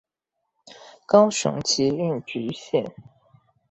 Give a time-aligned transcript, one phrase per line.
[1.05, 2.95] 高雄捷運橘線